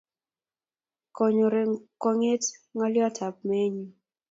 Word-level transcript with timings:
Konyor 1.15 1.53
eng' 1.61 1.81
kwong'et 2.01 2.43
ng'alyot 2.75 3.17
ap 3.27 3.35
meennyu. 3.47 3.87